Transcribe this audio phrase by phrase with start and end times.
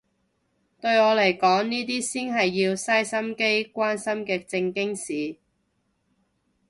[0.81, 5.35] 對我嚟講呢啲先係要嘥心機關心嘅正經事